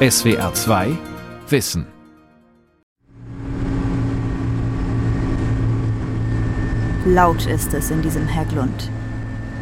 [0.00, 0.96] SWR 2
[1.48, 1.84] Wissen.
[7.04, 8.92] Laut ist es in diesem Hägglund,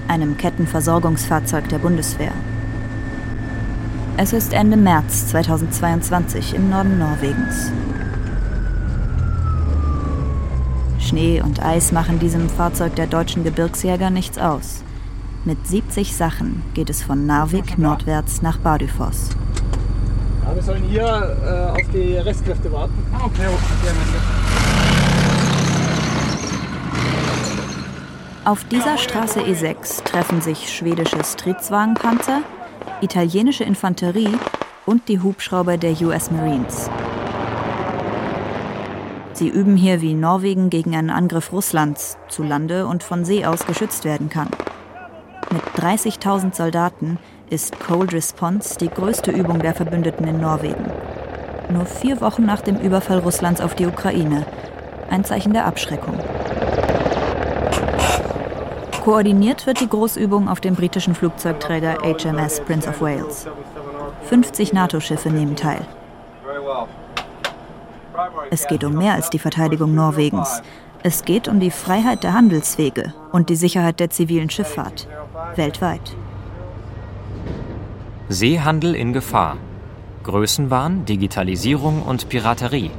[0.09, 2.33] einem Kettenversorgungsfahrzeug der Bundeswehr.
[4.19, 7.73] Es ist Ende März 2022 im Norden Norwegens.
[10.99, 14.83] Schnee und Eis machen diesem Fahrzeug der deutschen Gebirgsjäger nichts aus.
[15.47, 19.31] Mit 70 Sachen geht es von Narvik nordwärts nach Bardufoss.
[20.47, 21.03] Ja, wir sollen hier
[21.45, 22.95] äh, auf die Restkräfte warten.
[23.13, 23.95] Ah, okay, okay.
[28.45, 32.43] Auf dieser Straße E6 treffen sich schwedische Stridswagenpanzer,
[33.01, 34.31] italienische Infanterie
[34.85, 36.89] und die Hubschrauber der US Marines.
[39.33, 43.67] Sie üben hier, wie Norwegen gegen einen Angriff Russlands zu Lande und von See aus
[43.67, 44.49] geschützt werden kann.
[45.51, 47.19] Mit 30.000 Soldaten
[47.51, 50.91] ist Cold Response die größte Übung der Verbündeten in Norwegen.
[51.71, 54.47] Nur vier Wochen nach dem Überfall Russlands auf die Ukraine.
[55.11, 56.19] Ein Zeichen der Abschreckung.
[59.05, 63.47] Koordiniert wird die Großübung auf dem britischen Flugzeugträger HMS Prince of Wales.
[64.25, 65.87] 50 NATO-Schiffe nehmen teil.
[68.51, 70.63] Es geht um mehr als die Verteidigung Norwegens.
[71.03, 75.07] Es geht um die Freiheit der Handelswege und die Sicherheit der zivilen Schifffahrt
[75.55, 76.17] weltweit.
[78.29, 79.57] Seehandel in Gefahr.
[80.25, 82.91] Größenwahn, Digitalisierung und Piraterie.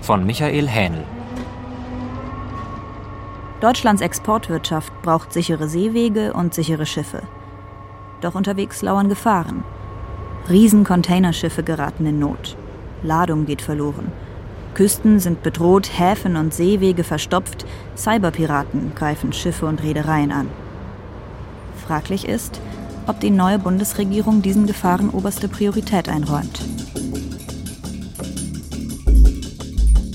[0.00, 1.02] Von Michael Hähnel.
[3.60, 7.22] Deutschlands Exportwirtschaft braucht sichere Seewege und sichere Schiffe.
[8.20, 9.64] Doch unterwegs lauern Gefahren.
[10.48, 12.56] Riesencontainerschiffe geraten in Not.
[13.02, 14.12] Ladung geht verloren.
[14.74, 20.48] Küsten sind bedroht, Häfen und Seewege verstopft, Cyberpiraten greifen Schiffe und Reedereien an.
[21.84, 22.60] Fraglich ist,
[23.10, 26.60] ob die neue Bundesregierung diesen Gefahren oberste Priorität einräumt.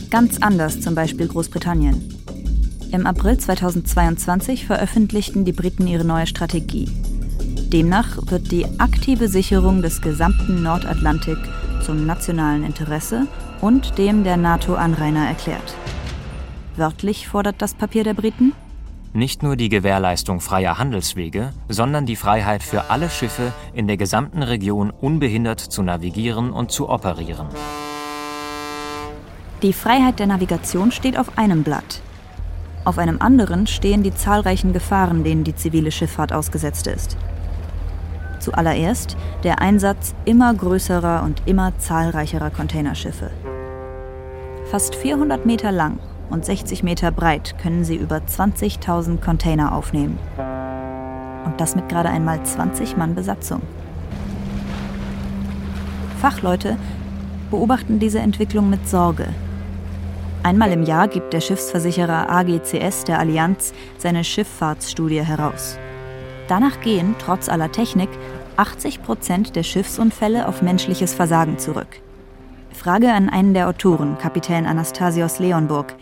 [0.10, 2.10] Ganz anders zum Beispiel Großbritannien.
[2.94, 6.88] Im April 2022 veröffentlichten die Briten ihre neue Strategie.
[7.68, 11.38] Demnach wird die aktive Sicherung des gesamten Nordatlantik
[11.86, 13.28] zum nationalen Interesse
[13.60, 15.76] und dem der NATO-Anrainer erklärt.
[16.78, 18.54] Wörtlich fordert das Papier der Briten
[19.16, 24.44] nicht nur die Gewährleistung freier Handelswege, sondern die Freiheit für alle Schiffe in der gesamten
[24.44, 27.48] Region unbehindert zu navigieren und zu operieren.
[29.62, 32.02] Die Freiheit der Navigation steht auf einem Blatt.
[32.84, 37.18] Auf einem anderen stehen die zahlreichen Gefahren, denen die zivile Schifffahrt ausgesetzt ist.
[38.40, 43.32] Zuallererst der Einsatz immer größerer und immer zahlreicherer Containerschiffe.
[44.70, 46.00] Fast 400 Meter lang
[46.30, 50.18] und 60 Meter breit können sie über 20.000 Container aufnehmen.
[51.46, 53.62] Und das mit gerade einmal 20 Mann Besatzung.
[56.20, 56.78] Fachleute
[57.52, 59.28] beobachten diese Entwicklung mit Sorge.
[60.44, 65.78] Einmal im Jahr gibt der Schiffsversicherer AGCS der Allianz seine Schifffahrtsstudie heraus.
[66.48, 68.10] Danach gehen, trotz aller Technik,
[68.58, 72.00] 80 Prozent der Schiffsunfälle auf menschliches Versagen zurück.
[72.72, 75.96] Frage an einen der Autoren, Kapitän Anastasios Leonburg.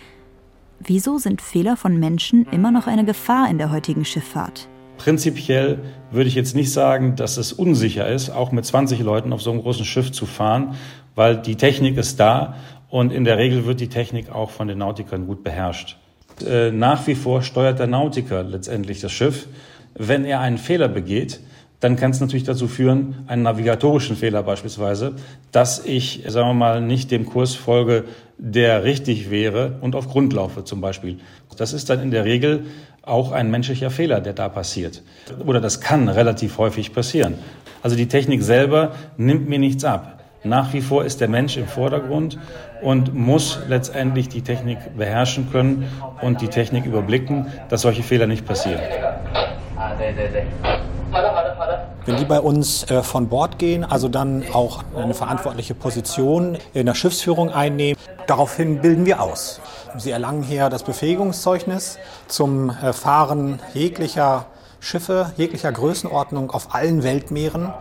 [0.86, 4.68] Wieso sind Fehler von Menschen immer noch eine Gefahr in der heutigen Schifffahrt?
[4.98, 5.80] Prinzipiell
[6.12, 9.52] würde ich jetzt nicht sagen, dass es unsicher ist, auch mit 20 Leuten auf so
[9.52, 10.76] einem großen Schiff zu fahren,
[11.16, 12.56] weil die Technik ist da
[12.90, 15.98] und in der Regel wird die Technik auch von den Nautikern gut beherrscht.
[16.46, 19.48] Äh, nach wie vor steuert der Nautiker letztendlich das Schiff.
[19.96, 21.40] Wenn er einen Fehler begeht,
[21.84, 25.16] dann kann es natürlich dazu führen, einen navigatorischen Fehler beispielsweise,
[25.52, 28.06] dass ich, sagen wir mal, nicht dem Kurs folge,
[28.38, 31.20] der richtig wäre und auf Grund laufe zum Beispiel.
[31.58, 32.66] Das ist dann in der Regel
[33.02, 35.04] auch ein menschlicher Fehler, der da passiert.
[35.46, 37.36] Oder das kann relativ häufig passieren.
[37.82, 40.24] Also die Technik selber nimmt mir nichts ab.
[40.46, 42.38] Nach wie vor ist der Mensch im Vordergrund
[42.82, 45.86] und muss letztendlich die Technik beherrschen können
[46.22, 48.82] und die Technik überblicken, dass solche Fehler nicht passieren.
[52.06, 56.86] Wenn die bei uns äh, von Bord gehen, also dann auch eine verantwortliche Position in
[56.86, 59.62] der Schiffsführung einnehmen, daraufhin bilden wir aus.
[59.98, 64.48] Sie erlangen hier das Befähigungszeugnis zum äh, Fahren jeglicher
[64.80, 67.74] Schiffe, jeglicher Größenordnung auf allen Weltmeeren.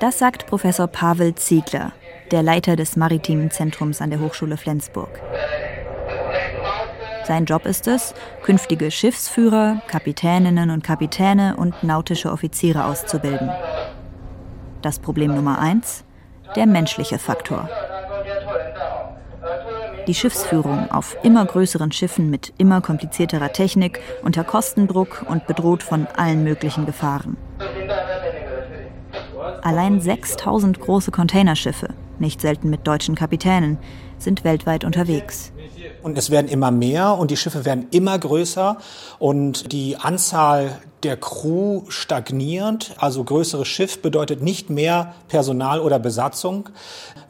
[0.00, 1.92] Das sagt Professor Pavel Ziegler,
[2.30, 5.10] der Leiter des Maritimen Zentrums an der Hochschule Flensburg.
[7.30, 8.12] Sein Job ist es,
[8.42, 13.48] künftige Schiffsführer, Kapitäninnen und Kapitäne und nautische Offiziere auszubilden.
[14.82, 16.02] Das Problem Nummer eins,
[16.56, 17.68] der menschliche Faktor.
[20.08, 26.08] Die Schiffsführung auf immer größeren Schiffen mit immer komplizierterer Technik, unter Kostendruck und bedroht von
[26.16, 27.36] allen möglichen Gefahren.
[29.62, 33.78] Allein 6000 große Containerschiffe, nicht selten mit deutschen Kapitänen,
[34.18, 35.52] sind weltweit unterwegs.
[36.02, 38.78] Und es werden immer mehr und die Schiffe werden immer größer
[39.18, 42.94] und die Anzahl der Crew stagniert.
[42.98, 46.68] Also größeres Schiff bedeutet nicht mehr Personal oder Besatzung.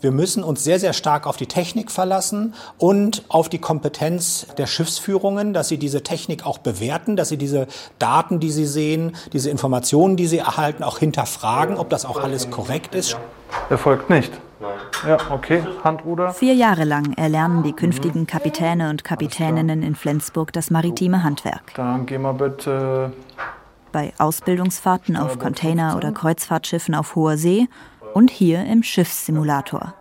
[0.01, 4.67] Wir müssen uns sehr, sehr stark auf die Technik verlassen und auf die Kompetenz der
[4.67, 7.67] Schiffsführungen, dass sie diese Technik auch bewerten, dass sie diese
[7.99, 12.51] Daten, die sie sehen, diese Informationen, die sie erhalten, auch hinterfragen, ob das auch alles
[12.51, 13.17] korrekt ist.
[13.69, 14.33] Erfolgt nicht.
[15.07, 16.33] Ja, okay, Handruder.
[16.33, 21.75] Vier Jahre lang erlernen die künftigen Kapitäne und Kapitäninnen in Flensburg das maritime Handwerk.
[21.75, 23.13] Dann gehen wir bitte.
[23.93, 27.69] Bei Ausbildungsfahrten auf Container- oder Kreuzfahrtschiffen auf hoher See
[28.15, 29.95] und hier im Schiffssimulator.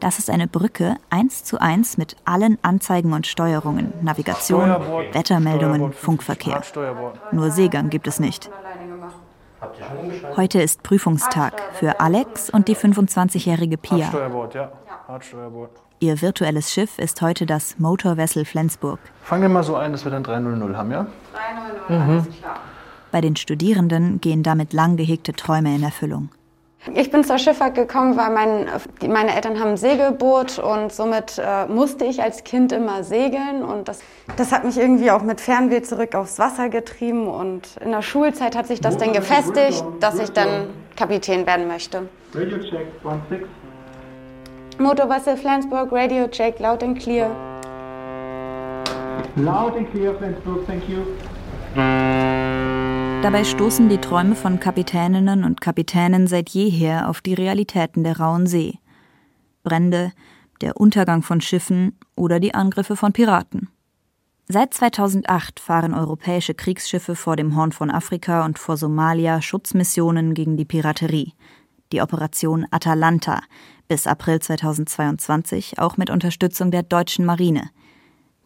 [0.00, 4.70] Das ist eine Brücke eins zu eins mit allen Anzeigen und Steuerungen, Navigation,
[5.12, 6.62] Wettermeldungen, Funkverkehr.
[7.32, 8.48] Nur Seegang gibt es nicht.
[10.36, 14.10] Heute ist Prüfungstag für Alex und die 25-jährige Pia.
[16.00, 19.00] Ihr virtuelles Schiff ist heute das Motor Vessel Flensburg.
[19.22, 21.06] Fangen wir mal so ein, dass wir dann 300 haben, ja?
[21.88, 22.10] 300, mhm.
[22.10, 22.60] alles klar.
[23.10, 26.28] Bei den Studierenden gehen damit lang gehegte Träume in Erfüllung.
[26.94, 28.66] Ich bin zur Schifffahrt gekommen, weil mein,
[29.06, 33.88] meine Eltern haben ein Segelboot und somit äh, musste ich als Kind immer segeln und
[33.88, 34.00] das,
[34.36, 38.56] das hat mich irgendwie auch mit Fernweh zurück aufs Wasser getrieben und in der Schulzeit
[38.56, 42.08] hat sich das dann gefestigt, dass ich dann Kapitän werden möchte.
[42.34, 43.44] Radio check, one six.
[44.78, 47.30] Motorwasser Flensburg, Radio check, loud and clear.
[49.36, 51.04] Loud and clear, Flensburg, thank you.
[53.20, 58.46] Dabei stoßen die Träume von Kapitäninnen und Kapitänen seit jeher auf die Realitäten der rauen
[58.46, 58.78] See.
[59.64, 60.12] Brände,
[60.60, 63.70] der Untergang von Schiffen oder die Angriffe von Piraten.
[64.46, 70.56] Seit 2008 fahren europäische Kriegsschiffe vor dem Horn von Afrika und vor Somalia Schutzmissionen gegen
[70.56, 71.34] die Piraterie.
[71.90, 73.40] Die Operation Atalanta
[73.88, 77.68] bis April 2022 auch mit Unterstützung der deutschen Marine.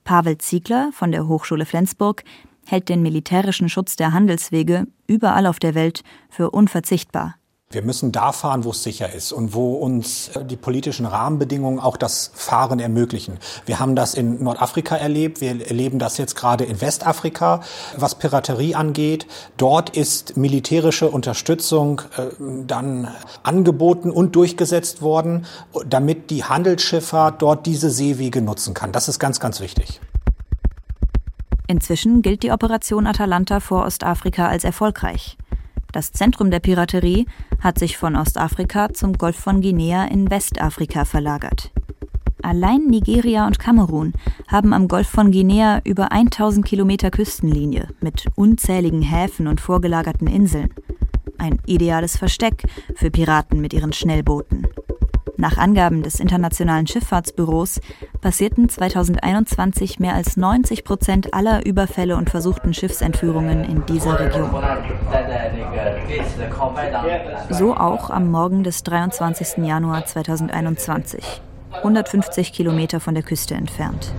[0.05, 2.25] Pavel Ziegler von der Hochschule Flensburg
[2.67, 7.35] hält den militärischen Schutz der Handelswege überall auf der Welt für unverzichtbar.
[7.73, 11.81] Wir müssen da fahren, wo es sicher ist und wo uns äh, die politischen Rahmenbedingungen
[11.81, 13.39] auch das Fahren ermöglichen.
[13.65, 17.63] Wir haben das in Nordafrika erlebt, wir erleben das jetzt gerade in Westafrika,
[17.97, 19.27] was Piraterie angeht.
[19.57, 22.27] Dort ist militärische Unterstützung äh,
[22.67, 23.09] dann
[23.43, 25.47] angeboten und durchgesetzt worden,
[25.87, 28.93] damit die Handelsschifffahrt dort diese Seewege nutzen kann.
[28.93, 30.01] Das ist ganz, ganz wichtig.
[31.73, 35.39] Inzwischen gilt die Operation Atalanta vor Ostafrika als erfolgreich.
[35.91, 37.25] Das Zentrum der Piraterie
[37.61, 41.71] hat sich von Ostafrika zum Golf von Guinea in Westafrika verlagert.
[42.43, 44.13] Allein Nigeria und Kamerun
[44.49, 50.75] haben am Golf von Guinea über 1000 Kilometer Küstenlinie mit unzähligen Häfen und vorgelagerten Inseln.
[51.39, 52.65] Ein ideales Versteck
[52.97, 54.67] für Piraten mit ihren Schnellbooten.
[55.43, 57.81] Nach Angaben des Internationalen Schifffahrtsbüros
[58.21, 64.53] passierten 2021 mehr als 90 Prozent aller Überfälle und versuchten Schiffsentführungen in dieser Region.
[67.51, 69.65] So auch am Morgen des 23.
[69.67, 71.43] Januar 2021,
[71.73, 74.15] 150 Kilometer von der Küste entfernt.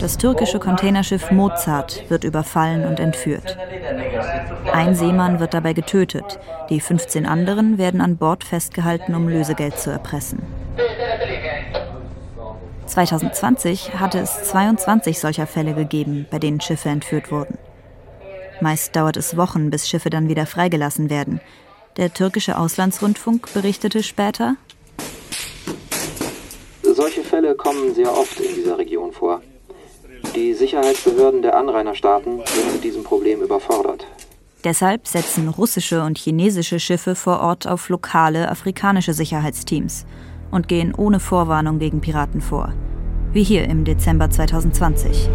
[0.00, 3.56] Das türkische Containerschiff Mozart wird überfallen und entführt.
[4.72, 6.38] Ein Seemann wird dabei getötet,
[6.70, 10.42] die 15 anderen werden an Bord festgehalten, um Lösegeld zu erpressen.
[12.86, 17.58] 2020 hatte es 22 solcher Fälle gegeben, bei denen Schiffe entführt wurden.
[18.60, 21.40] Meist dauert es Wochen, bis Schiffe dann wieder freigelassen werden.
[21.96, 24.56] Der türkische Auslandsrundfunk berichtete später,
[26.94, 29.40] solche Fälle kommen sehr oft in dieser Region vor.
[30.34, 34.06] Die Sicherheitsbehörden der Anrainerstaaten sind mit diesem Problem überfordert.
[34.64, 40.06] Deshalb setzen russische und chinesische Schiffe vor Ort auf lokale afrikanische Sicherheitsteams
[40.50, 42.72] und gehen ohne Vorwarnung gegen Piraten vor.
[43.32, 45.28] Wie hier im Dezember 2020.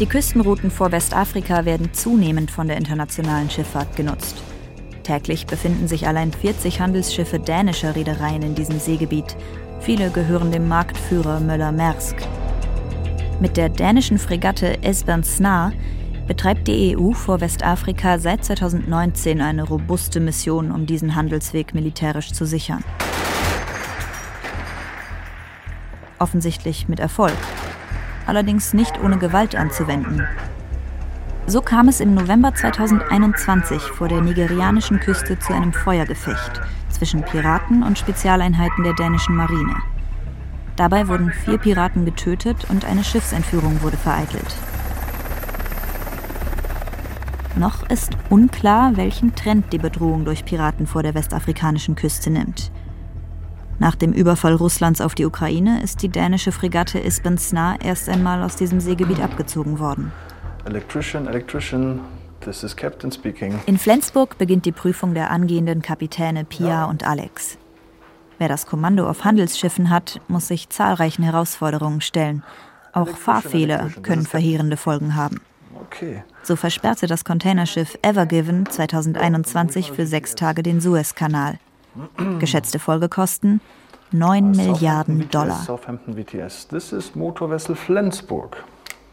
[0.00, 4.36] Die Küstenrouten vor Westafrika werden zunehmend von der internationalen Schifffahrt genutzt.
[5.02, 9.36] Täglich befinden sich allein 40 Handelsschiffe dänischer Reedereien in diesem Seegebiet.
[9.80, 12.16] Viele gehören dem Marktführer Möller-Maersk.
[13.40, 15.72] Mit der dänischen Fregatte Esbern Snar
[16.26, 22.44] betreibt die EU vor Westafrika seit 2019 eine robuste Mission, um diesen Handelsweg militärisch zu
[22.44, 22.82] sichern.
[26.18, 27.36] Offensichtlich mit Erfolg.
[28.26, 30.26] Allerdings nicht ohne Gewalt anzuwenden.
[31.46, 37.84] So kam es im November 2021 vor der nigerianischen Küste zu einem Feuergefecht zwischen Piraten
[37.84, 39.76] und Spezialeinheiten der dänischen Marine.
[40.78, 44.54] Dabei wurden vier Piraten getötet und eine Schiffsentführung wurde vereitelt.
[47.56, 52.70] Noch ist unklar, welchen Trend die Bedrohung durch Piraten vor der westafrikanischen Küste nimmt.
[53.80, 58.44] Nach dem Überfall Russlands auf die Ukraine ist die dänische Fregatte Isben Sna erst einmal
[58.44, 60.12] aus diesem Seegebiet abgezogen worden.
[60.64, 62.00] Electrician, electrician,
[62.38, 63.58] this is Captain speaking.
[63.66, 67.58] In Flensburg beginnt die Prüfung der angehenden Kapitäne Pia und Alex.
[68.38, 72.44] Wer das Kommando auf Handelsschiffen hat, muss sich zahlreichen Herausforderungen stellen.
[72.92, 75.40] Auch Fahrfehler können verheerende Folgen haben.
[75.74, 76.22] Okay.
[76.42, 81.58] So versperrte das Containerschiff Ever Given 2021 für sechs Tage den Suezkanal.
[82.38, 83.60] Geschätzte Folgekosten
[84.12, 85.62] 9 Milliarden Dollar.
[85.64, 86.68] Southampton VTS.
[86.68, 88.64] This is Motorvessel Flensburg.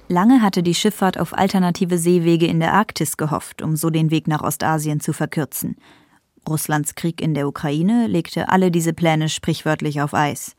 [0.07, 4.27] Lange hatte die Schifffahrt auf alternative Seewege in der Arktis gehofft, um so den Weg
[4.27, 5.77] nach Ostasien zu verkürzen.
[6.47, 10.55] Russlands Krieg in der Ukraine legte alle diese Pläne sprichwörtlich auf Eis.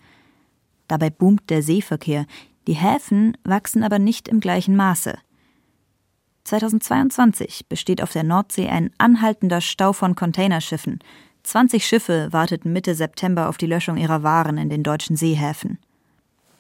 [0.89, 2.27] Dabei boomt der Seeverkehr,
[2.67, 5.19] die Häfen wachsen aber nicht im gleichen Maße.
[6.45, 11.01] 2022 besteht auf der Nordsee ein anhaltender Stau von Containerschiffen.
[11.43, 15.79] 20 Schiffe warteten Mitte September auf die Löschung ihrer Waren in den deutschen Seehäfen.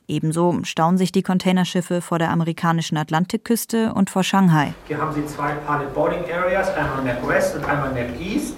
[0.09, 4.73] Ebenso stauen sich die Containerschiffe vor der amerikanischen Atlantikküste und vor Shanghai.
[4.87, 8.54] Hier haben Sie zwei Pilot Boarding Areas, einmal Nap West und einmal Nap East.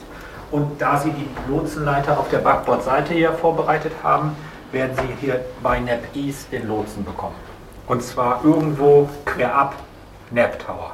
[0.50, 4.34] Und da Sie die Lotsenleiter auf der Backbordseite hier vorbereitet haben,
[4.72, 7.34] werden Sie hier bei Nap East den Lotsen bekommen.
[7.86, 9.74] Und zwar irgendwo quer ab
[10.30, 10.92] Nap Tower.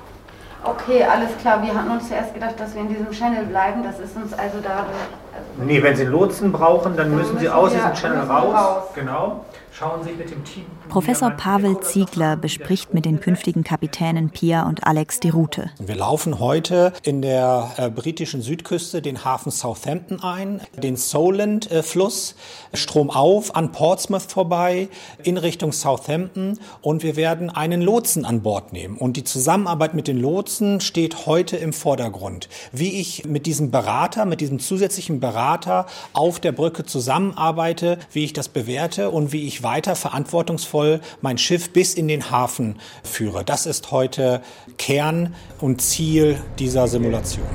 [0.64, 1.62] Okay, alles klar.
[1.62, 3.82] Wir hatten uns zuerst gedacht, dass wir in diesem Channel bleiben.
[3.84, 4.86] Das ist uns also dadurch.
[5.34, 8.20] Also Nee, wenn Sie Lotsen brauchen, dann Dann müssen Sie müssen aus wir- diesem Channel
[8.30, 8.54] raus.
[8.54, 8.82] raus.
[8.94, 9.44] Genau.
[9.76, 10.66] Schauen Sie mit dem Team.
[10.88, 15.70] Professor Pavel Ziegler bespricht mit den künftigen Kapitänen Pia und Alex die Route.
[15.80, 22.36] Wir laufen heute in der äh, britischen Südküste den Hafen Southampton ein, den Solent-Fluss,
[22.72, 24.88] stromauf an Portsmouth vorbei,
[25.24, 28.96] in Richtung Southampton und wir werden einen Lotsen an Bord nehmen.
[28.96, 32.48] Und die Zusammenarbeit mit den Lotsen steht heute im Vordergrund.
[32.70, 38.32] Wie ich mit diesem Berater, mit diesem zusätzlichen Berater auf der Brücke zusammenarbeite, wie ich
[38.32, 43.44] das bewerte und wie ich weiter verantwortungsvoll mein Schiff bis in den Hafen führe.
[43.44, 44.42] Das ist heute
[44.78, 47.46] Kern und Ziel dieser Simulation.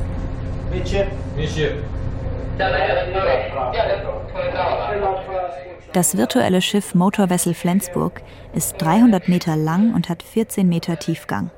[5.93, 8.21] Das virtuelle Schiff Motorvessel Flensburg
[8.53, 11.51] ist 300 Meter lang und hat 14 Meter Tiefgang.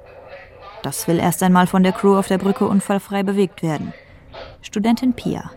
[0.83, 3.93] Das will erst einmal von der Crew auf der Brücke unfallfrei bewegt werden.
[4.61, 5.51] Studentin Pia.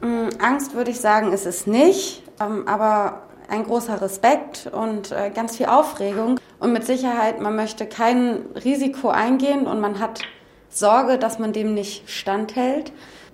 [0.00, 5.30] Mm, Angst würde ich sagen, ist es nicht, ähm, aber ein großer Respekt und äh,
[5.30, 6.38] ganz viel Aufregung.
[6.58, 10.22] Und mit Sicherheit, man möchte kein Risiko eingehen und man hat
[10.68, 12.92] Sorge, dass man dem nicht standhält.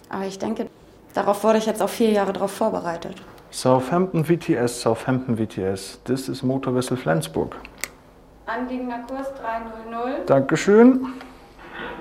[0.09, 0.69] Aber ich denke,
[1.13, 3.17] darauf wurde ich jetzt auch vier Jahre darauf vorbereitet.
[3.51, 6.01] Southampton VTS, Southampton VTS.
[6.05, 7.57] This is Motorvessel Flensburg.
[8.47, 10.29] Anliegender Kurs 300.
[10.29, 11.07] Dankeschön.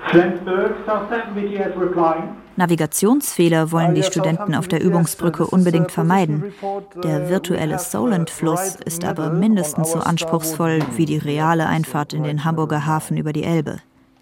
[0.08, 2.36] Flensburg, Southampton BTS replying.
[2.56, 6.54] Navigationsfehler wollen die Studenten auf der Übungsbrücke unbedingt vermeiden.
[7.02, 12.86] Der virtuelle Solent-Fluss ist aber mindestens so anspruchsvoll wie die reale Einfahrt in den Hamburger
[12.86, 13.78] Hafen über die Elbe.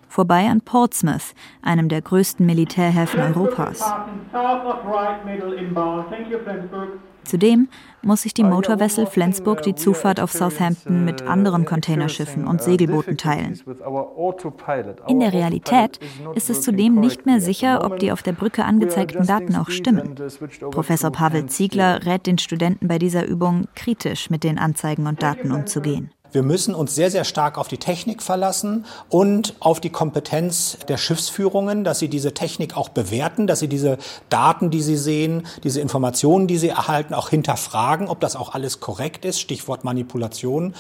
[0.08, 3.82] Vorbei an Portsmouth, einem der größten Militärhäfen Europas.
[7.25, 7.69] Zudem
[8.02, 13.59] muss sich die Motorvessel Flensburg die Zufahrt auf Southampton mit anderen Containerschiffen und Segelbooten teilen.
[15.09, 15.99] In der Realität
[16.35, 20.14] ist es zudem nicht mehr sicher, ob die auf der Brücke angezeigten Daten auch stimmen.
[20.71, 25.50] Professor Pavel Ziegler rät den Studenten bei dieser Übung, kritisch mit den Anzeigen und Daten
[25.52, 26.11] umzugehen.
[26.34, 30.96] Wir müssen uns sehr, sehr stark auf die Technik verlassen und auf die Kompetenz der
[30.96, 33.98] Schiffsführungen, dass sie diese Technik auch bewerten, dass sie diese
[34.30, 38.80] Daten, die sie sehen, diese Informationen, die sie erhalten, auch hinterfragen, ob das auch alles
[38.80, 39.38] korrekt ist.
[39.38, 40.74] Stichwort Manipulation,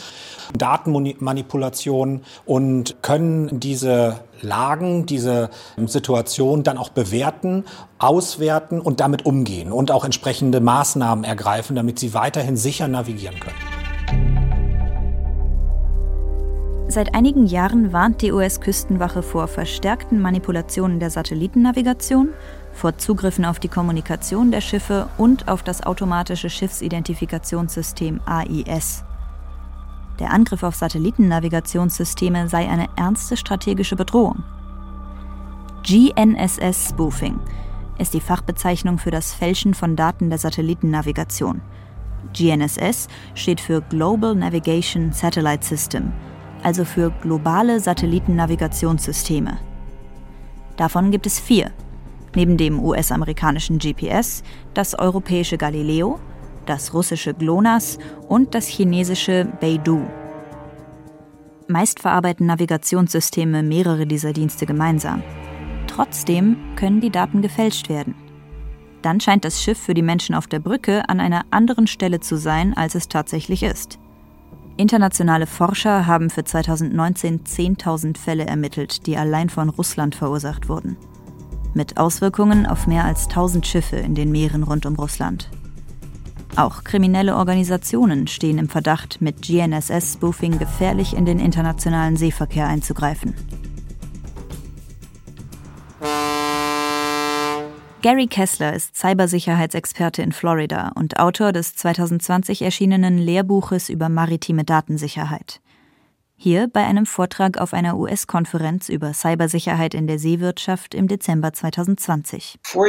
[0.58, 5.50] Datenmanipulation und können diese Lagen, diese
[5.86, 7.64] Situation dann auch bewerten,
[8.00, 13.73] auswerten und damit umgehen und auch entsprechende Maßnahmen ergreifen, damit sie weiterhin sicher navigieren können.
[16.86, 22.28] Seit einigen Jahren warnt die US-Küstenwache vor verstärkten Manipulationen der Satellitennavigation,
[22.72, 29.02] vor Zugriffen auf die Kommunikation der Schiffe und auf das automatische Schiffsidentifikationssystem AIS.
[30.20, 34.44] Der Angriff auf Satellitennavigationssysteme sei eine ernste strategische Bedrohung.
[35.84, 37.40] GNSS-Spoofing
[37.98, 41.62] ist die Fachbezeichnung für das Fälschen von Daten der Satellitennavigation.
[42.32, 46.12] GNSS steht für Global Navigation Satellite System,
[46.64, 49.58] also für globale Satellitennavigationssysteme.
[50.76, 51.70] Davon gibt es vier.
[52.34, 54.42] Neben dem US-amerikanischen GPS,
[54.72, 56.18] das europäische Galileo,
[56.66, 60.02] das russische GLONASS und das chinesische Beidou.
[61.68, 65.22] Meist verarbeiten Navigationssysteme mehrere dieser Dienste gemeinsam.
[65.86, 68.14] Trotzdem können die Daten gefälscht werden.
[69.02, 72.36] Dann scheint das Schiff für die Menschen auf der Brücke an einer anderen Stelle zu
[72.36, 73.98] sein, als es tatsächlich ist.
[74.76, 80.96] Internationale Forscher haben für 2019 10.000 Fälle ermittelt, die allein von Russland verursacht wurden.
[81.74, 85.48] Mit Auswirkungen auf mehr als 1000 Schiffe in den Meeren rund um Russland.
[86.56, 93.34] Auch kriminelle Organisationen stehen im Verdacht, mit GNSS-Spoofing gefährlich in den internationalen Seeverkehr einzugreifen.
[98.04, 105.62] Gary Kessler ist Cybersicherheitsexperte in Florida und Autor des 2020 erschienenen Lehrbuches über maritime Datensicherheit.
[106.36, 112.58] Hier bei einem Vortrag auf einer US-Konferenz über Cybersicherheit in der Seewirtschaft im Dezember 2020.
[112.62, 112.86] Vor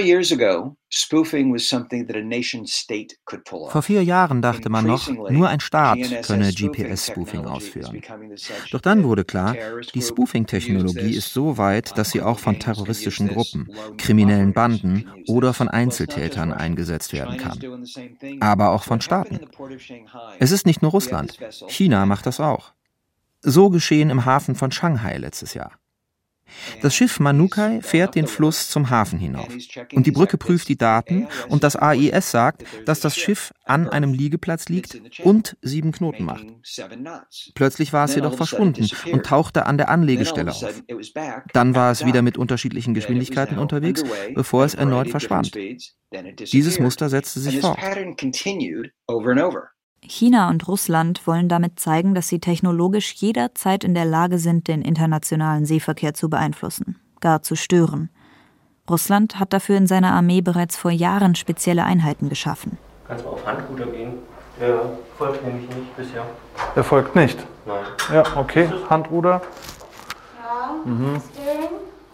[3.82, 8.02] vier Jahren dachte man noch, nur ein Staat könne GPS-Spoofing ausführen.
[8.72, 9.56] Doch dann wurde klar,
[9.94, 15.70] die Spoofing-Technologie ist so weit, dass sie auch von terroristischen Gruppen, kriminellen Banden oder von
[15.70, 17.60] Einzeltätern eingesetzt werden kann.
[18.42, 19.40] Aber auch von Staaten.
[20.40, 21.38] Es ist nicht nur Russland.
[21.68, 22.74] China macht das auch.
[23.48, 25.72] So geschehen im Hafen von Shanghai letztes Jahr.
[26.82, 29.48] Das Schiff Manukai fährt den Fluss zum Hafen hinauf.
[29.94, 34.14] Und die Brücke prüft die Daten und das AIS sagt, dass das Schiff an einem
[34.14, 36.46] Liegeplatz liegt und sieben Knoten macht.
[37.56, 40.84] Plötzlich war es jedoch verschwunden und tauchte an der Anlegestelle auf.
[41.54, 45.56] Dann war es wieder mit unterschiedlichen Geschwindigkeiten unterwegs, bevor es erneut verschwand.
[46.52, 47.80] Dieses Muster setzte sich fort.
[50.08, 54.82] China und Russland wollen damit zeigen, dass sie technologisch jederzeit in der Lage sind, den
[54.82, 58.10] internationalen Seeverkehr zu beeinflussen, gar zu stören.
[58.90, 62.78] Russland hat dafür in seiner Armee bereits vor Jahren spezielle Einheiten geschaffen.
[63.08, 64.14] Kannst du auf Handguter gehen?
[64.60, 66.26] Der folgt nämlich nicht bisher.
[66.76, 67.38] Er folgt nicht?
[67.66, 67.84] Nein.
[68.14, 68.70] Ja, okay.
[68.90, 69.42] Handruder.
[70.42, 71.22] Ja, Mhm.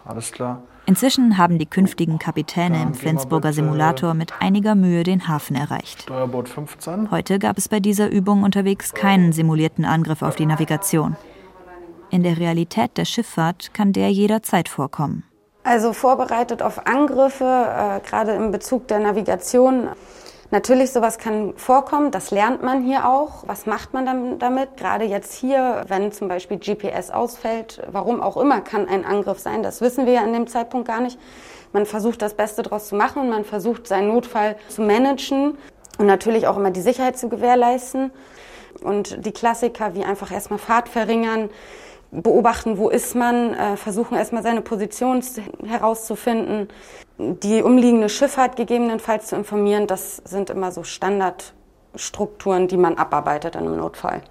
[0.06, 0.62] Alles klar.
[0.92, 6.02] Inzwischen haben die künftigen Kapitäne im Flensburger Simulator mit einiger Mühe den Hafen erreicht.
[6.02, 7.12] Steuerbord 15.
[7.12, 11.16] Heute gab es bei dieser Übung unterwegs keinen simulierten Angriff auf die Navigation.
[12.10, 15.24] In der Realität der Schifffahrt kann der jederzeit vorkommen.
[15.64, 19.88] Also vorbereitet auf Angriffe, äh, gerade in Bezug der Navigation.
[20.54, 23.48] Natürlich, sowas kann vorkommen, das lernt man hier auch.
[23.48, 24.76] Was macht man damit?
[24.76, 29.64] Gerade jetzt hier, wenn zum Beispiel GPS ausfällt, warum auch immer, kann ein Angriff sein.
[29.64, 31.18] Das wissen wir ja an dem Zeitpunkt gar nicht.
[31.72, 35.58] Man versucht das Beste daraus zu machen und man versucht seinen Notfall zu managen
[35.98, 38.12] und natürlich auch immer die Sicherheit zu gewährleisten.
[38.84, 41.50] Und die Klassiker wie einfach erstmal Fahrt verringern,
[42.12, 45.24] beobachten, wo ist man, äh, versuchen erstmal seine Position
[45.66, 46.68] herauszufinden,
[47.18, 49.88] die umliegende Schifffahrt gegebenenfalls zu informieren.
[49.88, 54.22] Das sind immer so Standardstrukturen, die man abarbeitet in einem Notfall.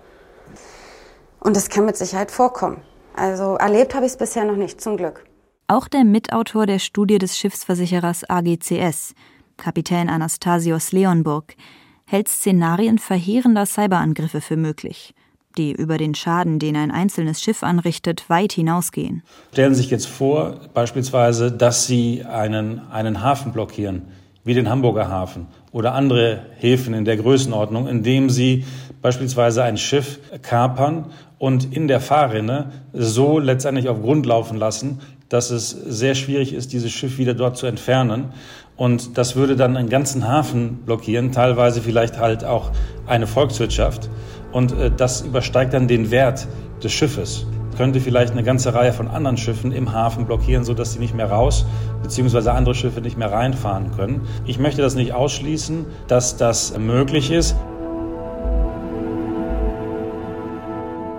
[1.40, 2.83] Und das kann mit Sicherheit vorkommen.
[3.16, 5.25] Also erlebt habe ich es bisher noch nicht, zum Glück.
[5.66, 9.14] Auch der Mitautor der Studie des Schiffsversicherers AGCS,
[9.57, 11.55] Kapitän Anastasios Leonburg,
[12.07, 15.14] hält Szenarien verheerender Cyberangriffe für möglich
[15.56, 19.22] die über den Schaden, den ein einzelnes Schiff anrichtet, weit hinausgehen.
[19.52, 24.02] Stellen Sie sich jetzt vor, beispielsweise, dass Sie einen, einen Hafen blockieren,
[24.44, 28.64] wie den Hamburger Hafen oder andere Häfen in der Größenordnung, indem Sie
[29.02, 31.06] beispielsweise ein Schiff kapern
[31.38, 35.00] und in der Fahrrinne so letztendlich auf Grund laufen lassen,
[35.31, 38.33] dass es sehr schwierig ist, dieses Schiff wieder dort zu entfernen.
[38.77, 42.73] Und das würde dann einen ganzen Hafen blockieren, teilweise vielleicht halt auch
[43.07, 44.11] eine Volkswirtschaft.
[44.53, 46.49] Und äh, das übersteigt dann den Wert
[46.83, 47.47] des Schiffes.
[47.77, 51.31] Könnte vielleicht eine ganze Reihe von anderen Schiffen im Hafen blockieren, sodass sie nicht mehr
[51.31, 51.64] raus
[52.03, 52.51] bzw.
[52.51, 54.23] andere Schiffe nicht mehr reinfahren können.
[54.47, 57.55] Ich möchte das nicht ausschließen, dass das möglich ist.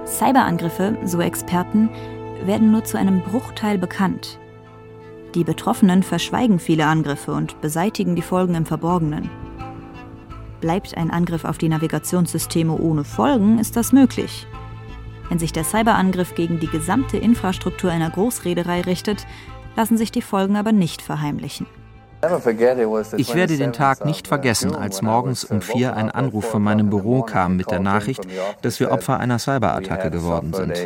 [0.06, 1.90] Cyberangriffe, so Experten,
[2.46, 4.40] werden nur zu einem Bruchteil bekannt.
[5.36, 9.30] Die Betroffenen verschweigen viele Angriffe und beseitigen die Folgen im Verborgenen.
[10.60, 14.46] Bleibt ein Angriff auf die Navigationssysteme ohne Folgen, ist das möglich.
[15.30, 19.26] Wenn sich der Cyberangriff gegen die gesamte Infrastruktur einer Großreederei richtet,
[19.78, 21.66] lassen sich die Folgen aber nicht verheimlichen.
[23.18, 27.24] Ich werde den Tag nicht vergessen, als morgens um vier ein Anruf von meinem Büro
[27.24, 28.28] kam mit der Nachricht,
[28.62, 30.78] dass wir Opfer einer Cyberattacke geworden sind.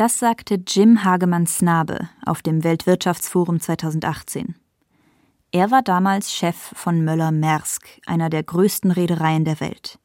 [0.00, 4.54] Das sagte Jim Hagemann-Snabe auf dem Weltwirtschaftsforum 2018.
[5.52, 9.98] Er war damals Chef von Möller-Maersk, einer der größten Reedereien der Welt.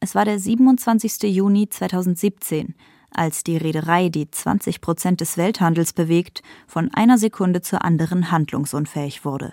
[0.00, 1.32] Es war der 27.
[1.32, 2.74] Juni 2017,
[3.12, 9.24] als die Reederei, die 20 Prozent des Welthandels bewegt, von einer Sekunde zur anderen handlungsunfähig
[9.24, 9.52] wurde.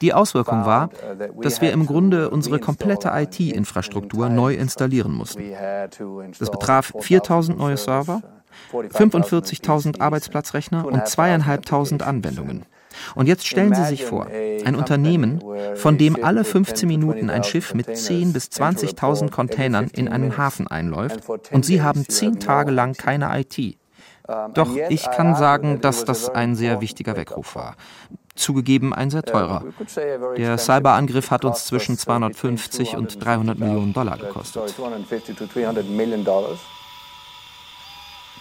[0.00, 0.90] Die Auswirkung war,
[1.42, 5.42] dass wir im Grunde unsere komplette IT-Infrastruktur neu installieren mussten.
[6.38, 8.22] Das betraf 4000 neue Server,
[8.72, 12.64] 45.000 Arbeitsplatzrechner und zweieinhalbtausend Anwendungen.
[13.14, 15.42] Und jetzt stellen Sie sich vor, ein Unternehmen,
[15.74, 20.66] von dem alle 15 Minuten ein Schiff mit 10.000 bis 20.000 Containern in einen Hafen
[20.66, 23.77] einläuft und Sie haben zehn Tage lang keine IT.
[24.52, 27.76] Doch ich kann sagen, dass das ein sehr wichtiger Weckruf war.
[28.34, 29.64] Zugegeben ein sehr teurer.
[30.36, 34.74] Der Cyberangriff hat uns zwischen 250 und 300 Millionen Dollar gekostet.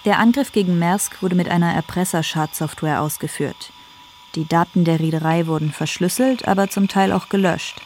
[0.06, 3.72] Der Angriff gegen Maersk wurde mit einer Erpresserschadsoftware ausgeführt.
[4.36, 7.82] Die Daten der Reederei wurden verschlüsselt, aber zum Teil auch gelöscht.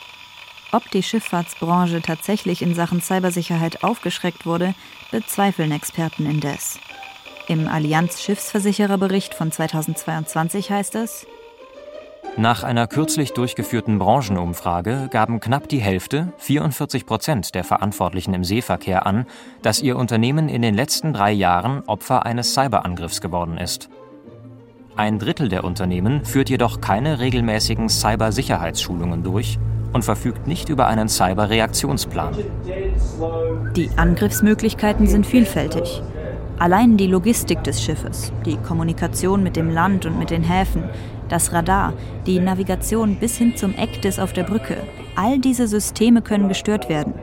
[0.71, 4.73] Ob die Schifffahrtsbranche tatsächlich in Sachen Cybersicherheit aufgeschreckt wurde,
[5.11, 6.79] bezweifeln Experten indes.
[7.47, 11.25] Im Allianz Schiffsversichererbericht von 2022 heißt es,
[12.37, 19.05] nach einer kürzlich durchgeführten Branchenumfrage gaben knapp die Hälfte, 44 Prozent der Verantwortlichen im Seeverkehr
[19.05, 19.25] an,
[19.61, 23.89] dass ihr Unternehmen in den letzten drei Jahren Opfer eines Cyberangriffs geworden ist.
[24.95, 29.59] Ein Drittel der Unternehmen führt jedoch keine regelmäßigen Cybersicherheitsschulungen durch
[29.91, 32.35] und verfügt nicht über einen Cyberreaktionsplan.
[33.75, 36.01] Die Angriffsmöglichkeiten sind vielfältig.
[36.61, 40.83] Allein die Logistik des Schiffes, die Kommunikation mit dem Land und mit den Häfen,
[41.27, 41.93] das Radar,
[42.27, 44.77] die Navigation bis hin zum Ektis auf der Brücke,
[45.15, 47.15] all diese Systeme können gestört werden.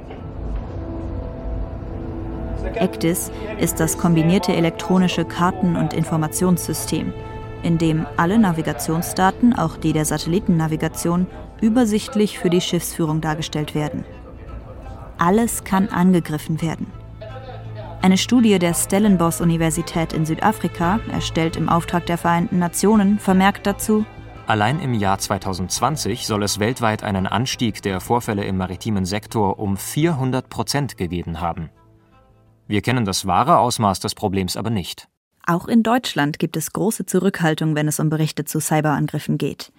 [2.74, 7.12] ECDIS ist das kombinierte elektronische Karten- und Informationssystem,
[7.62, 11.29] in dem alle Navigationsdaten, auch die der Satellitennavigation,
[11.61, 14.05] übersichtlich für die Schiffsführung dargestellt werden.
[15.16, 16.97] Alles kann angegriffen werden.
[18.00, 24.04] Eine Studie der Stellenbosch-Universität in Südafrika, erstellt im Auftrag der Vereinten Nationen, vermerkt dazu,
[24.46, 29.76] Allein im Jahr 2020 soll es weltweit einen Anstieg der Vorfälle im maritimen Sektor um
[29.76, 31.68] 400 Prozent gegeben haben.
[32.66, 35.06] Wir kennen das wahre Ausmaß des Problems aber nicht.
[35.46, 39.70] Auch in Deutschland gibt es große Zurückhaltung, wenn es um Berichte zu Cyberangriffen geht.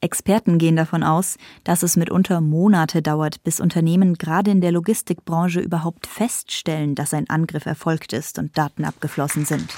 [0.00, 5.60] Experten gehen davon aus, dass es mitunter Monate dauert, bis Unternehmen gerade in der Logistikbranche
[5.60, 9.74] überhaupt feststellen, dass ein Angriff erfolgt ist und Daten abgeflossen sind.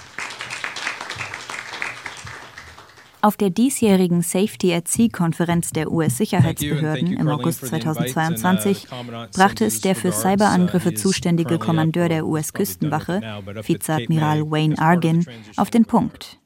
[3.22, 9.94] Auf der diesjährigen Safety at Sea-Konferenz der US-Sicherheitsbehörden im August 2022 uh, brachte es der
[9.94, 13.20] für uh, Cyberangriffe zuständige Kommandeur der US-Küstenwache,
[13.66, 16.40] Vizeadmiral Wayne Argin, auf den Punkt.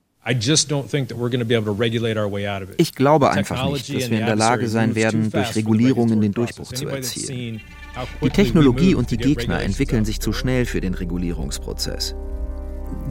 [2.79, 6.73] Ich glaube einfach nicht, dass wir in der Lage sein werden, durch Regulierungen den Durchbruch
[6.73, 7.61] zu erzielen.
[8.23, 12.15] Die Technologie und die Gegner entwickeln sich zu schnell für den Regulierungsprozess.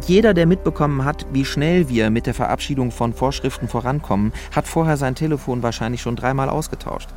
[0.08, 4.97] Jeder, der mitbekommen hat, wie schnell wir mit der Verabschiedung von Vorschriften vorankommen, hat vorher
[4.97, 7.10] sein Telefon wahrscheinlich schon dreimal ausgetauscht.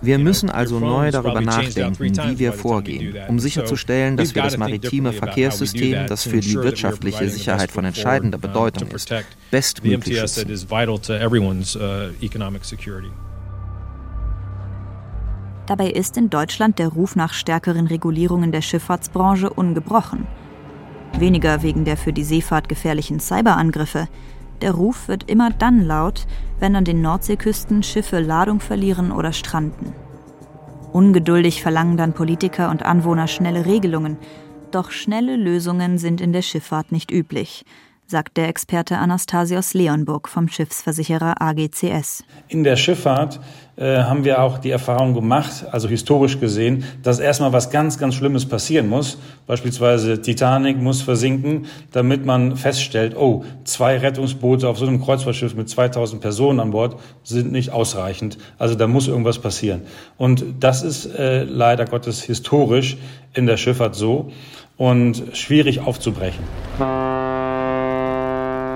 [0.00, 5.12] Wir müssen also neu darüber nachdenken, wie wir vorgehen, um sicherzustellen, dass wir das maritime
[5.12, 9.12] Verkehrssystem, das für die wirtschaftliche Sicherheit von entscheidender Bedeutung ist,
[9.50, 10.48] bestmöglich schützen.
[15.66, 20.26] Dabei ist in Deutschland der Ruf nach stärkeren Regulierungen der Schifffahrtsbranche ungebrochen.
[21.18, 24.08] Weniger wegen der für die Seefahrt gefährlichen Cyberangriffe,
[24.62, 26.26] der Ruf wird immer dann laut,
[26.60, 29.92] wenn an den Nordseeküsten Schiffe Ladung verlieren oder stranden.
[30.92, 34.16] Ungeduldig verlangen dann Politiker und Anwohner schnelle Regelungen,
[34.70, 37.64] doch schnelle Lösungen sind in der Schifffahrt nicht üblich
[38.10, 42.24] sagt der Experte Anastasios Leonburg vom Schiffsversicherer AGCS.
[42.48, 43.38] In der Schifffahrt
[43.76, 48.14] äh, haben wir auch die Erfahrung gemacht, also historisch gesehen, dass erstmal was ganz, ganz
[48.14, 49.18] Schlimmes passieren muss.
[49.46, 55.68] Beispielsweise Titanic muss versinken, damit man feststellt, oh, zwei Rettungsboote auf so einem Kreuzfahrtschiff mit
[55.68, 58.38] 2000 Personen an Bord sind nicht ausreichend.
[58.58, 59.82] Also da muss irgendwas passieren.
[60.16, 62.96] Und das ist äh, leider Gottes historisch
[63.34, 64.32] in der Schifffahrt so
[64.78, 66.42] und schwierig aufzubrechen.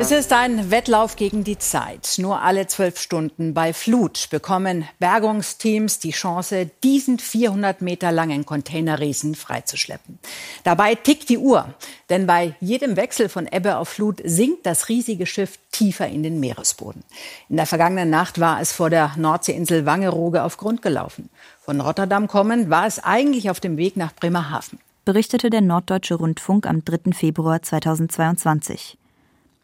[0.03, 2.17] Es ist ein Wettlauf gegen die Zeit.
[2.19, 9.37] Nur alle zwölf Stunden bei Flut bekommen Bergungsteams die Chance, diesen 400 Meter langen Containerriesen
[9.37, 10.19] freizuschleppen.
[10.65, 11.73] Dabei tickt die Uhr,
[12.11, 16.41] denn bei jedem Wechsel von Ebbe auf Flut sinkt das riesige Schiff tiefer in den
[16.41, 17.05] Meeresboden.
[17.49, 21.31] In der vergangenen Nacht war es vor der Nordseeinsel Wangerooge auf Grund gelaufen.
[21.61, 24.81] Von Rotterdam kommend war es eigentlich auf dem Weg nach Bremerhaven.
[25.05, 27.13] Berichtete der Norddeutsche Rundfunk am 3.
[27.13, 28.99] Februar 2022.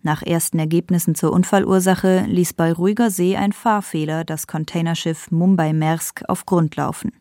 [0.08, 6.22] Nach ersten Ergebnissen zur Unfallursache ließ bei ruhiger See ein Fahrfehler das Containerschiff Mumbai Maersk
[6.28, 7.12] auf Grund laufen.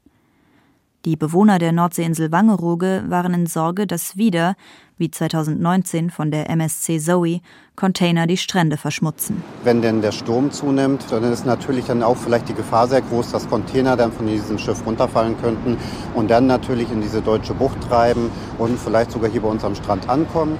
[1.03, 4.55] Die Bewohner der Nordseeinsel Wangerooge waren in Sorge, dass wieder,
[4.97, 7.41] wie 2019 von der MSC Zoe,
[7.75, 9.43] Container die Strände verschmutzen.
[9.65, 13.33] Wenn denn der Sturm zunimmt, dann ist natürlich dann auch vielleicht die Gefahr sehr groß,
[13.33, 15.75] dass Container dann von diesem Schiff runterfallen könnten
[16.15, 19.75] und dann natürlich in diese deutsche Bucht treiben und vielleicht sogar hier bei uns am
[19.75, 20.57] Strand ankommen.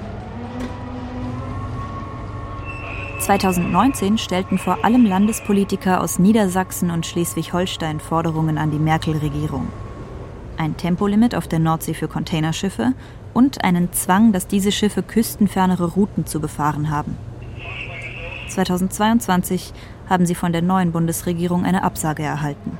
[3.20, 9.68] 2019 stellten vor allem Landespolitiker aus Niedersachsen und Schleswig-Holstein Forderungen an die Merkel-Regierung.
[10.56, 12.94] Ein Tempolimit auf der Nordsee für Containerschiffe
[13.34, 17.16] und einen Zwang, dass diese Schiffe küstenfernere Routen zu befahren haben.
[18.48, 19.72] 2022
[20.08, 22.78] haben sie von der neuen Bundesregierung eine Absage erhalten.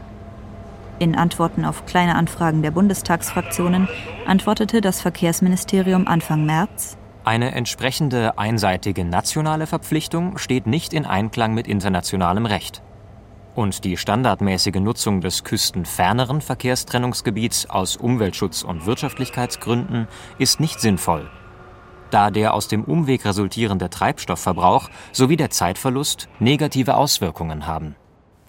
[0.98, 3.88] In Antworten auf kleine Anfragen der Bundestagsfraktionen
[4.26, 11.66] antwortete das Verkehrsministerium Anfang März, eine entsprechende einseitige nationale Verpflichtung steht nicht in Einklang mit
[11.66, 12.82] internationalem Recht.
[13.54, 20.06] Und die standardmäßige Nutzung des küstenferneren Verkehrstrennungsgebiets aus Umweltschutz- und Wirtschaftlichkeitsgründen
[20.38, 21.28] ist nicht sinnvoll,
[22.10, 27.96] da der aus dem Umweg resultierende Treibstoffverbrauch sowie der Zeitverlust negative Auswirkungen haben.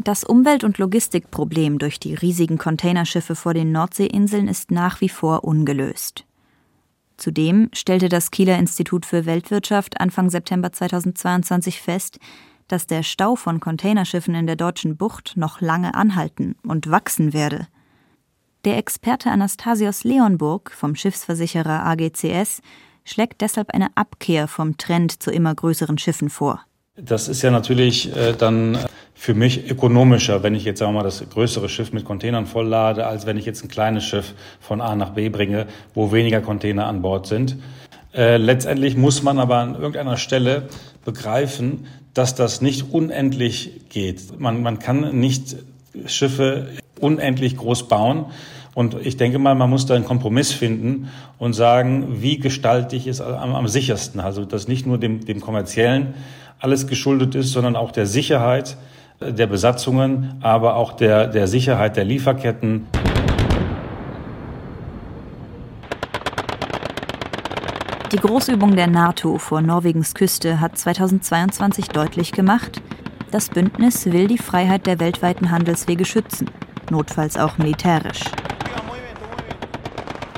[0.01, 5.43] Das Umwelt- und Logistikproblem durch die riesigen Containerschiffe vor den Nordseeinseln ist nach wie vor
[5.43, 6.25] ungelöst.
[7.19, 12.17] Zudem stellte das Kieler Institut für Weltwirtschaft Anfang September 2022 fest,
[12.69, 17.67] dass der Stau von Containerschiffen in der deutschen Bucht noch lange anhalten und wachsen werde.
[18.65, 22.61] Der Experte Anastasios Leonburg vom Schiffsversicherer AGCS
[23.03, 26.63] schlägt deshalb eine Abkehr vom Trend zu immer größeren Schiffen vor.
[26.95, 28.77] Das ist ja natürlich äh, dann
[29.19, 33.05] für mich ökonomischer, wenn ich jetzt sagen wir mal das größere Schiff mit Containern volllade,
[33.05, 36.87] als wenn ich jetzt ein kleines Schiff von A nach B bringe, wo weniger Container
[36.87, 37.57] an Bord sind.
[38.13, 40.69] Äh, letztendlich muss man aber an irgendeiner Stelle
[41.03, 44.39] begreifen, dass das nicht unendlich geht.
[44.39, 45.57] Man, man kann nicht
[46.05, 46.69] Schiffe
[47.01, 48.27] unendlich groß bauen.
[48.73, 53.05] Und ich denke mal, man muss da einen Kompromiss finden und sagen, wie gestalte ich
[53.05, 54.21] es am, am sichersten?
[54.21, 56.13] Also, dass nicht nur dem, dem kommerziellen
[56.57, 58.77] alles geschuldet ist, sondern auch der Sicherheit
[59.21, 62.87] der Besatzungen, aber auch der, der Sicherheit der Lieferketten.
[68.11, 72.81] Die Großübung der NATO vor Norwegens Küste hat 2022 deutlich gemacht,
[73.29, 76.49] das Bündnis will die Freiheit der weltweiten Handelswege schützen,
[76.89, 78.23] notfalls auch militärisch.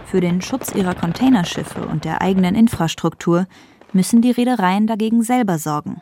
[0.06, 3.48] Für den Schutz ihrer Containerschiffe und der eigenen Infrastruktur
[3.94, 6.02] müssen die Reedereien dagegen selber sorgen.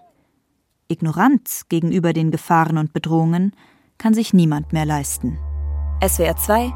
[0.92, 3.56] Ignoranz gegenüber den Gefahren und Bedrohungen
[4.00, 5.38] kann sich niemand mehr leisten.
[6.06, 6.74] SWR 2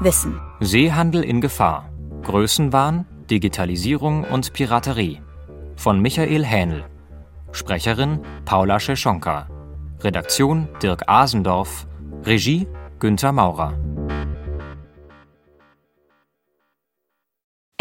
[0.00, 0.40] Wissen.
[0.60, 1.90] Seehandel in Gefahr.
[2.22, 5.20] Größenwahn, Digitalisierung und Piraterie.
[5.76, 6.84] Von Michael Hähnel.
[7.50, 9.48] Sprecherin Paula Scheschonka.
[10.00, 11.88] Redaktion Dirk Asendorf.
[12.22, 12.68] Regie
[13.00, 13.74] Günther Maurer.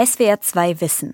[0.04, 1.14] SWR 2 Wissen.